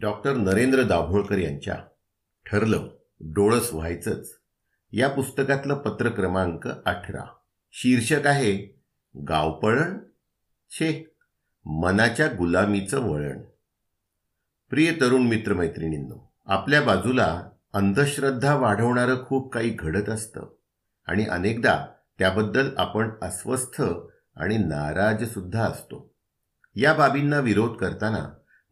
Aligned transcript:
Doctor 0.00 0.34
Narendra 0.34 0.82
Dabholkar 0.82 1.38
यांच्या 1.38 1.76
ठरलं 2.46 2.88
डोळस 3.20 3.74
व्हायचंच. 3.74 4.30
या 4.92 5.08
पुस्तकातलं 5.08 5.74
पत्र 5.74 6.08
क्रमांक 6.08 6.68
अठरा. 6.68 7.24
शीर्षक 7.72 8.26
आहे 8.26 8.80
गावपळण 9.28 9.98
छे 10.70 11.14
मनाच्या 11.64 12.26
गुलामीचं 12.26 13.00
वळण. 13.00 13.42
प्रिय 14.70 14.92
तरुण 14.92 15.22
मित्रमैत्रिणींनो 15.22 16.32
आपल्या 16.46 16.82
बाजूला 16.82 17.42
अंधश्रद्धा 17.72 18.54
वाढवणारं 18.54 19.24
खूप 19.26 19.52
काही 19.52 19.70
घडत 19.70 20.08
असतं 20.08 20.46
आणि 21.06 21.24
अनेकदा 21.24 21.86
त्याबद्दल 22.18 22.70
आपण 22.78 23.10
अस्वस्थ 23.22 23.82
आणि 24.36 24.56
नाराजसुद्धा 24.58 25.64
असतो. 25.64 26.14
या 26.74 26.94
बाबींना 26.94 27.38
विरोध 27.38 27.76
करताना 27.76 28.28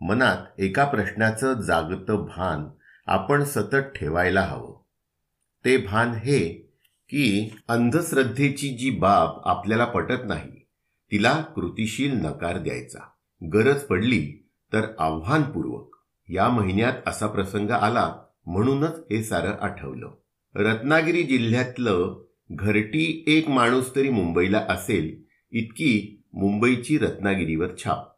मनात 0.07 0.61
एका 0.61 0.85
प्रश्नाचं 0.85 1.61
जागतं 1.61 2.17
भान 2.17 2.65
आपण 3.07 3.45
सतत 3.45 3.77
ठेवायला 3.77 4.41
हवं. 4.41 4.80
ते 5.65 5.77
भान 5.77 6.11
हे 6.11 6.49
की 7.09 7.57
अंधश्रद्धेची 7.69 8.69
जी 8.69 8.91
बाब 8.91 9.41
आपल्याला 9.45 9.85
पटत 9.85 10.23
नाही 10.25 10.67
तिला 11.13 11.43
कृतिशील 11.57 12.25
नकार 12.25 12.59
द्यायचा. 12.59 12.99
गरज 13.53 13.80
पडली 13.80 14.49
तर 14.73 14.87
आव्हानपूर्वक. 14.99 15.97
या 16.29 16.49
महिन्यात 16.49 16.93
असा 17.07 17.27
प्रसंग 17.27 17.71
आला 17.71 18.15
म्हणूनच 18.47 18.99
हे 19.11 19.23
सारं 19.23 19.52
आठवलं. 19.61 20.11
रत्नागिरी 20.55 21.23
जिल्ह्यातलं 21.23 22.25
घरटी 22.51 23.25
एक 23.27 23.49
माणूस 23.49 23.97
तरी 23.97 24.11
मुंबईला 24.11 24.66
असेल 24.69 25.23
इतकी 25.51 26.23
मुंबईची 26.33 26.99
रत्नागिरीवर 26.99 27.69
छाप. 27.85 28.13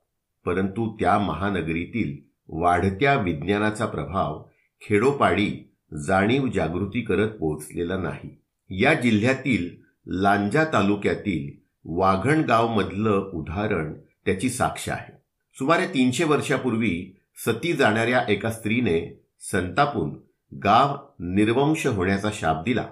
परंतु 0.46 0.96
त्या 1.00 1.18
महानगरीतील 1.18 2.28
वाढत्या 2.48 3.14
विज्ञानाचा 3.14 3.86
प्रभाव 3.86 4.42
खेडोपाडी 4.88 5.72
जाणीव 6.06 6.46
जागृती 6.46 7.00
करत 7.00 7.28
पोहोचलेला 7.28 7.96
नाही. 7.96 8.40
या 8.70 8.94
जिल्ह्यातील 8.94 9.68
लांजा 10.06 10.64
तालुक्यातील 10.64 11.68
वाघणगावमधलं 11.84 13.30
उदाहरण 13.34 13.94
त्याची 13.94 14.50
साक्ष 14.50 14.88
आहे. 14.88 15.12
सुमारे 15.58 15.86
तीनशे 15.86 16.24
वर्षापूर्वी 16.24 17.20
सती 17.46 17.72
जाणाऱ्या 17.72 18.24
एका 18.28 18.50
स्त्रीने 18.50 19.26
संतापून 19.52 20.16
गाव 20.58 20.96
निर्वंश 21.20 21.86
होण्याचा 21.86 22.30
शाप 22.34 22.64
दिला 22.64 22.86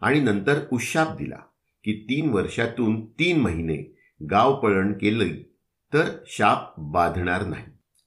आणि 0.00 0.20
नंतर 0.20 0.60
उशाप 0.72 1.16
दिला 1.16 1.38
की 1.84 1.92
तीन 2.10 2.30
वर्षातून 2.30 3.06
तीन 3.06 3.40
महिने 3.40 3.96
गाव 4.30 4.60
पळण 4.60 4.92
केलं 4.92 5.24
तर 5.92 6.04
शाप 6.26 6.74
बाधणार 6.78 7.46
नाही. 7.46 7.64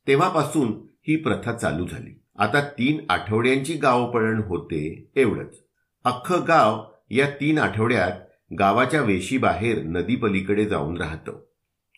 तेव्हापासून 0.07 0.71
ही 1.01 1.15
प्रथा 1.15 1.53
चालू 1.53 1.87
झाली. 1.87 2.21
आता 2.37 2.61
तीन 2.61 3.05
आठवड्यांची 3.09 3.73
गावपळण 3.73 4.41
होते 4.43 5.11
एवढंच. 5.15 5.55
अख्खं 6.03 6.39
गाव 6.47 6.83
या 7.09 7.29
तीन 7.29 7.59
आठवड्यात 7.59 8.11
गावाच्या 8.59 9.01
वेशीबाहेर 9.01 9.83
नदीपलीकडे 9.83 10.65
जाऊन 10.65 10.97
राहतं. 10.97 11.45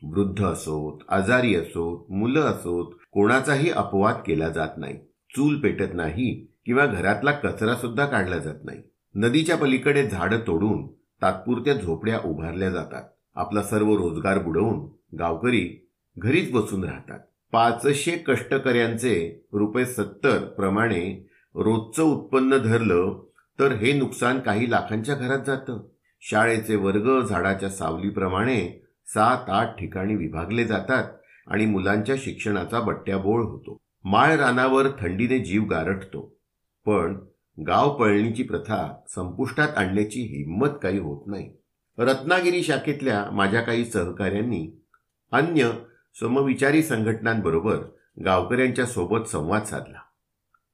वृद्ध 0.04 0.46
असोत 0.46 1.00
आजारी 1.10 1.56
असोत 1.56 2.12
मुलं 2.12 2.42
असोत 2.42 2.94
कोणाचाही 3.12 3.70
अपवाद 3.70 4.16
केला 4.28 4.50
जात 4.50 4.78
नाही. 4.78 4.94
चूल 5.36 5.60
पेटत 5.60 5.94
नाही 5.94 6.46
किंवा 6.66 6.86
घरातला 6.86 7.32
कचरा 7.32 7.76
सुद्धा 7.76 8.06
काढला 8.06 8.38
जात 8.38 8.60
नाही. 8.64 8.82
नदीच्या 9.16 9.58
पलीकडे 9.58 10.10
झाडं 10.10 10.40
तोडून 10.48 10.88
तात्पुरत्या 11.22 11.74
झोपड्या 11.74 12.20
उभारल्या 12.26 12.70
जातात. 12.70 13.04
आपला 13.38 13.64
सर्व 13.64 13.96
रोजगार 13.96 14.40
बुडवून 14.40 14.90
गावकरी 15.16 15.90
घरीच 16.18 16.52
बसून 16.52 16.84
राहतात. 16.84 17.20
पाचशे 17.52 18.12
कष्टकऱ्यांचे 18.12 19.46
रुपये 19.54 19.86
सत्तर 19.86 20.38
प्रमाणे 20.38 21.30
रोजचं 21.56 22.04
उत्पन्न 22.04 22.58
धरलं 22.58 23.24
तर 23.60 23.72
हे 23.72 23.94
नुकसान 23.94 24.40
काही 24.40 24.72
लाखांच्या 24.72 25.16
घरात 25.16 25.40
जातं. 25.48 25.88
शाळेचे 26.22 26.76
वर्ग 26.76 27.22
झाडाच्या 27.22 27.70
सावलीप्रमाणे 27.70 28.86
सात 29.06 29.50
आठ 29.50 29.80
ठिकाणी 29.80 30.16
विभागले 30.16 30.66
जातात 30.66 31.04
आणि 31.48 31.66
मुलांच्या 31.66 32.16
शिक्षणाचा 32.18 32.80
बट्ट्याबोळ 32.80 33.44
होतो. 33.44 33.78
माळ 34.04 34.36
रानावर 34.36 34.88
थंडीने 35.00 35.40
जीव 35.40 35.64
गारठतो. 35.64 36.38
पण 36.86 37.20
गाव 37.68 37.98
पळणीची 37.98 38.44
प्रथा 38.44 39.00
संपुष्टात 39.16 39.68
आणण्याची 39.78 40.22
हिंमत 40.22 40.78
काही 40.84 41.00
होत 41.00 41.28
नाही. 41.28 41.54
रत्नागिरी 41.98 42.64
शाखेतल्या 42.64 43.26
माझ्या 43.32 43.62
काही 43.62 43.86
सहकाऱ्यांनी 43.86 44.84
अन्य 45.32 45.72
समविचारी 46.20 46.84
संघटनांबरोबर 46.84 47.78
गावकऱ्यांच्या 48.26 48.86
सोबत 48.86 49.28
संवाद 49.28 49.64
साधला. 49.64 50.00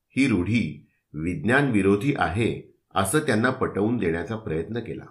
ही 0.10 0.28
रूढी 0.28 0.88
विज्ञानविरोधी 1.14 2.14
आहे 2.18 2.76
असं 2.96 3.20
त्यांना 3.20 3.50
पटवून 3.50 3.98
देण्याचा 3.98 4.36
प्रयत्न 4.36 4.80
केला. 4.80 5.06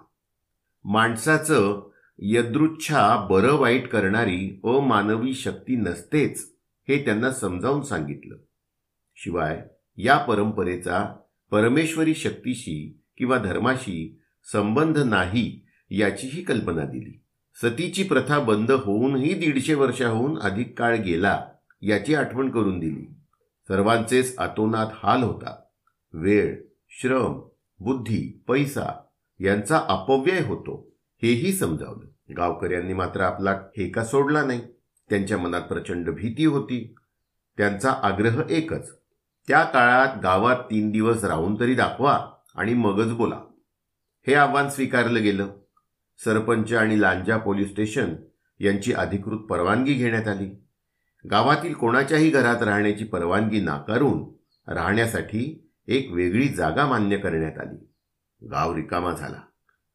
माणसाचं 0.83 1.89
यदृच्छा 2.19 3.27
बरं 3.29 3.53
वाईट 3.53 3.87
करणारी 3.87 4.59
अमानवी 4.63 5.33
शक्ती 5.33 5.75
नसतेच 5.75 6.53
हे 6.87 7.05
त्यांना 7.05 7.31
समजावून 7.31 7.81
सांगितलं. 7.81 8.35
शिवाय 9.15 9.63
या 9.97 10.17
परंपरेचा 10.17 11.15
परमेश्वरी 11.51 12.13
शक्तीशी 12.13 13.01
किंवा 13.17 13.37
धर्माशी 13.37 14.21
संबंध 14.51 14.97
नाही 14.97 15.65
याचीही 15.97 16.43
कल्पना 16.43 16.85
दिली. 16.85 17.21
सतीची 17.61 18.03
प्रथा 18.03 18.39
बंद 18.39 18.71
होऊनही 18.71 19.33
दीडशे 19.33 19.73
वर्षाहून 19.73 20.39
अधिक 20.39 20.79
काळ 20.79 20.95
गेला 20.95 21.45
याची 21.81 22.15
आठवण 22.15 22.49
करून 22.49 22.79
दिली. 22.79 23.13
सर्वांचेच 23.67 24.37
अतोनात 24.37 24.87
हाल 24.93 25.23
होता. 25.23 25.55
वेळ 26.13 26.61
श्रम 26.89 27.41
बुद्धी 27.79 28.43
पैसा 28.47 29.01
यांचा 29.39 29.85
अपव्यय 29.89 30.41
होतो 30.41 30.95
हेही 31.23 31.53
समजावलं. 31.53 32.33
गावकऱ्यांनी 32.37 32.93
मात्र 32.93 33.21
आपला 33.21 33.51
हेका 33.51 34.05
सोडला 34.05 34.45
नाही. 34.45 34.61
त्यांच्या 35.09 35.37
मनात 35.37 35.61
प्रचंड 35.61 36.09
भीती 36.09 36.45
होती. 36.45 36.95
त्यांचा 37.57 37.91
आग्रह 37.91 38.41
एकच 38.49 38.97
त्या 39.47 39.63
काळात 39.63 40.07
गावात 40.23 40.55
तीन 40.55 40.91
दिवस 40.91 41.23
राहून 41.23 41.59
तरी 41.59 41.75
दाखवा 41.75 42.27
आणि 42.55 42.73
मगच 42.73 43.11
बोला. 43.11 43.39
हे 44.27 44.33
आव्हान 44.33 44.69
स्वीकारलं 44.69 45.23
गेलं. 45.23 45.47
सरपंच 46.23 46.73
आणि 46.73 47.01
लांजा 47.01 47.37
पोलीस 47.37 47.69
स्टेशन 47.69 48.15
यांची 48.59 48.93
अधिकृत 48.93 49.39
परवानगी 49.39 49.93
घेण्यात 49.93 50.27
आली. 50.27 50.65
गावातील 51.31 51.73
कोणाच्याही 51.73 52.29
घरात 52.29 52.63
राहण्याची 52.63 53.03
परवानगी 53.03 53.61
नाकारून 53.61 54.23
राहण्यासाठी 54.71 55.71
एक 55.87 56.11
वेगळी 56.11 56.47
जागा 56.47 56.85
मान्य 56.85 57.17
करण्यात 57.17 57.59
आली. 57.59 57.89
गाव 58.49 58.75
रिकामा 58.75 59.13
झाला. 59.13 59.41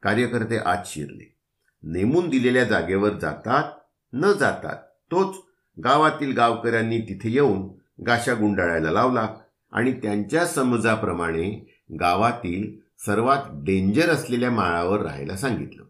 कार्यकर्ते 0.02 0.56
आत 0.56 0.82
शिरले. 0.86 1.38
नेमून 1.82 2.28
दिलेल्या 2.28 2.64
जागेवर 2.64 3.10
जातात 3.10 3.72
न 4.12 4.32
जातात 4.32 4.76
तोच 5.10 5.36
गावातील 5.84 6.32
गावकऱ्यांनी 6.32 6.98
तिथे 6.98 7.30
येऊन 7.30 7.68
गाशा 8.06 8.34
गुंडाळायला 8.34 8.90
लावला 8.90 9.28
आणि 9.72 9.92
त्यांच्या 9.92 10.46
समजाप्रमाणे 10.46 11.76
गावातील 12.00 12.80
सर्वात 13.06 13.38
डेंजर 13.52 14.08
असलेल्या 14.08 14.50
माळावर 14.50 15.00
राहायला 15.00 15.36
सांगितलं. 15.36 15.82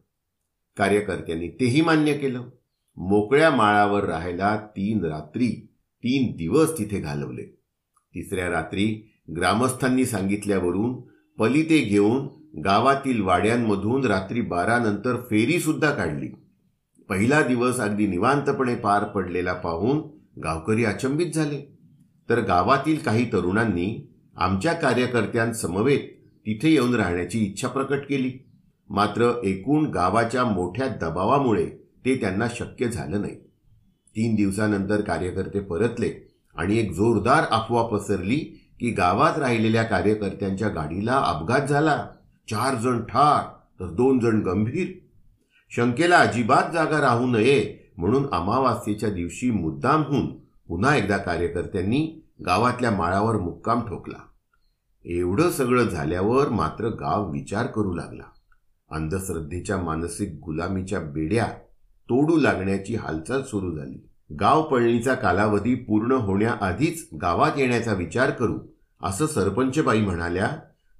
कार्यकर्त्यांनी 0.78 1.48
तेही 1.48 1.80
मान्य 1.80 2.12
केलं. 2.12 2.44
मोकळ्या 2.96 3.50
माळावर 3.50 4.04
राहायला 4.04 4.56
तीन 4.56 5.04
रात्री 5.04 5.68
तीन 6.04 6.36
दिवस 6.36 6.78
तिथे 6.78 7.00
घालवले. 7.00 7.42
तिसऱ्या 8.14 8.50
रात्री 8.50 9.14
ग्रामस्थांनी 9.36 10.04
सांगितल्यावरून 10.06 11.00
पलिते 11.38 11.78
घेऊन 11.78 12.28
गावातील 12.60 13.20
वाड्यांमधून 13.20 14.04
रात्री 14.04 14.40
बारा 14.40 14.78
नंतर 14.78 15.16
काढली. 15.90 16.28
पहिला 17.08 17.42
दिवस 17.42 17.80
अगदी 17.80 18.06
निवांतपणे 18.06 18.74
पार 18.74 19.04
पडलेला 19.04 19.52
पाहून 19.52 19.98
गावकरी 20.40 20.84
अचंबित 20.84 21.32
झाले. 21.32 21.78
तर 22.30 22.40
गावातील 22.40 22.96
काही 22.96 23.32
तरुणांनी 23.32 24.14
आमच्या 24.36 24.72
कार्यकर्त्यांसमवेत 24.72 26.00
तिथे 26.46 26.70
येऊन 26.70 26.94
राहण्याची 26.94 27.44
इच्छा 27.44 27.68
प्रकट 27.68 28.06
केली. 28.08 28.47
मात्र 28.90 29.40
एकूण 29.44 29.84
गावाच्या 29.84 30.44
मोठ्या 30.44 30.88
दबावामुळे 30.88 31.66
ते 32.04 32.20
त्यांना 32.20 32.46
शक्य 32.48 32.88
झालं 32.88 33.20
नाही. 33.20 33.34
तीन 34.16 34.34
दिवसानंतर 34.34 35.00
कार्यकर्ते 35.00 35.60
परतले 35.60 36.28
आणि 36.56 36.78
एक 36.78 36.92
जोरदार 36.92 37.44
अफवा 37.44 37.82
पसरली 37.82 38.38
की 38.80 38.90
गावात 38.90 39.38
राहिलेल्या 39.38 39.82
कार्यकर्त्यांच्या 39.82 40.68
गाडीला 40.68 41.18
अपघात 41.18 41.60
झाला. 41.60 42.06
चार 42.50 42.74
जण 42.74 43.00
ठार 43.00 43.44
तर 43.80 43.86
दोन 43.86 44.18
जण 44.18 44.42
गंभीर. 44.42 44.86
शंकेला 45.70 46.16
अजिबात 46.16 46.72
जागा 46.72 47.00
राहू 47.00 47.26
नये 47.26 47.92
म्हणून 47.96 48.26
अमावास्येच्या 48.32 49.10
दिवशी 49.10 49.50
मुद्दामहून 49.50 50.26
पुन्हा 50.68 50.96
एकदा 50.96 51.16
कार्यकर्त्यांनी 51.16 52.22
गावातल्या 52.46 52.90
माळावर 52.90 53.36
मुक्काम 53.36 53.80
ठोकला. 53.80 54.18
एवढं 55.04 55.50
सगळं 55.50 55.84
झाल्यावर 55.84 56.48
मात्र 56.48 56.88
गाव 56.88 57.30
विचार 57.30 57.66
करू 57.66 57.94
लागला. 57.94 58.24
अंधश्रद्धेच्या 58.90 59.76
मानसिक 59.76 60.38
गुलामीच्या 60.44 61.00
बेड्या 61.00 61.46
तोडू 62.08 62.36
लागण्याची 62.36 62.94
हालचाल 62.94 63.42
सुरू 63.42 63.76
झाली. 63.76 64.04
गाव 64.40 64.62
पळणीचा 64.62 65.14
कालावधी 65.14 65.74
पूर्ण 65.74 66.12
होण्याआधीच 66.12 67.08
गावात 67.22 67.58
येण्याचा 67.58 67.92
विचार 67.92 68.30
करू 68.30 68.58
असं 69.02 69.26
सरपंचबाई 69.26 70.00
म्हणाल्या 70.00 70.50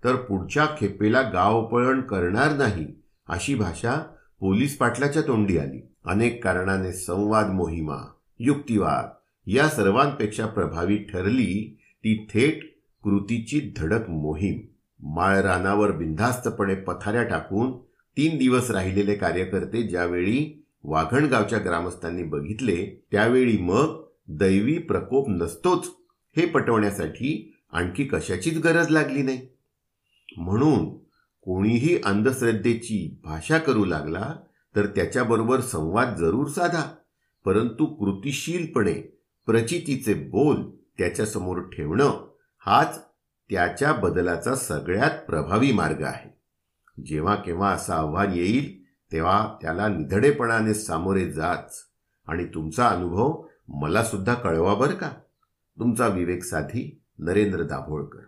तर 0.05 0.17
पुढच्या 0.17 0.67
खेपेला 0.79 1.23
गावपळण 1.23 2.01
करणार 2.01 2.57
नाही 2.57 2.87
अशी 3.29 3.55
भाषा 3.55 3.95
पोलीस 4.41 4.79
पाटलाच्या 4.79 5.23
तोंडी 5.23 5.59
आली. 5.59 5.81
अनेक 6.05 6.45
कारणाने 6.45 6.93
संवाद 6.93 7.47
मोहिमा 7.47 7.97
युक्तिवाद 8.39 9.09
या 9.47 9.69
सर्वांपेक्षा 9.69 10.47
प्रभावी 10.47 10.97
ठरली 10.97 11.79
ती 11.99 12.27
थेट 12.35 12.61
कृतीची 13.03 13.73
धडक 13.77 14.11
मोहीम. 14.11 14.61
माळरानावर 15.03 15.91
बिनधास्तपणे 15.91 16.75
पथाऱ्या 16.75 17.23
टाकून 17.23 17.77
तीन 18.17 18.39
दिवस 18.39 18.71
राहिलेले 18.71 19.15
कार्यकर्ते 19.15 19.83
ज्यावेळी 19.83 20.65
वाघणगावच्या 20.85 21.59
ग्रामस्थांनी 21.59 22.23
बघितले 22.23 23.07
त्यावेळी 23.13 23.57
मग 23.59 24.05
दैवी 24.29 24.79
प्रकोप 24.79 25.29
नसतोच 25.29 25.91
हे 26.37 26.47
पटवण्यासाठी 26.47 27.55
आणखी 27.73 28.05
कशाचीच 28.05 28.59
गरज 28.59 28.91
लागली 28.91 29.23
नाही. 29.23 29.49
म्हणून 30.37 30.97
कोणीही 31.43 31.99
अंधश्रद्धेची 32.05 33.21
भाषा 33.25 33.59
करू 33.59 33.85
लागला 33.85 34.35
तर 34.77 34.87
त्याच्याबरोबर 34.87 35.61
संवाद 35.61 36.17
जरूर 36.17 36.47
साधा 36.47 36.95
परंतु 37.45 37.87
कृतिशीलपणे 37.87 39.21
प्रचितीचे 39.47 40.15
बोल 40.15 40.57
त्याच्यासमोर 40.99 41.59
ठेवणं 41.59 42.29
हाच 42.67 43.08
त्याच्या 43.51 43.93
बदलाचा 43.93 44.55
सगळ्यात 44.55 45.11
प्रभावी 45.27 45.73
मार्ग 45.73 46.03
आहे. 46.03 46.39
जेव्हा 47.07 47.35
केव्हा 47.35 47.71
असं 47.71 47.93
आव्हान 47.93 48.33
येईल 48.33 48.85
तेव्हा 49.13 49.57
त्याला 49.63 49.89
निधडेपणाने 49.89 50.75
सामोरे 50.75 51.33
जाच. 51.33 51.79
आणि 52.27 52.45
तुमचा 52.45 52.89
अनुभव 52.89 53.45
मलासुद्धा 53.69 54.35
कळवा 54.35 54.75
बरं 54.75 54.95
का? 54.95 55.11
तुमचा 55.79 56.07
विवेक 56.07 56.45
साधी 56.45 57.03
नरेंद्र 57.19 57.63
दाभोळकर. 57.63 58.21